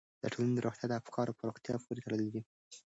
د 0.21 0.23
ټولنې 0.33 0.59
روغتیا 0.65 0.85
د 0.89 0.93
افکارو 1.01 1.35
په 1.37 1.43
روغتیا 1.49 1.75
پورې 1.83 2.03
تړلې 2.05 2.29
ده. 2.33 2.41